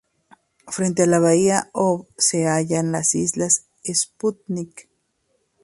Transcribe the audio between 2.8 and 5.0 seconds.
las islas Sputnik.